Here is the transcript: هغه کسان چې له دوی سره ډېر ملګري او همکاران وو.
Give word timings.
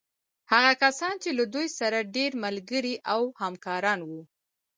هغه 0.51 0.71
کسان 0.83 1.13
چې 1.23 1.29
له 1.37 1.43
دوی 1.53 1.67
سره 1.79 2.09
ډېر 2.15 2.31
ملګري 2.45 2.95
او 3.13 3.21
همکاران 3.41 3.99
وو. 4.09 4.21